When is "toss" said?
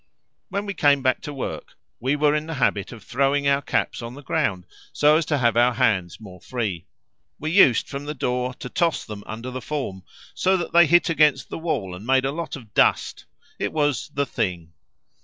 8.67-9.05